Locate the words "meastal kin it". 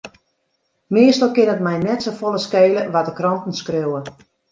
0.97-1.61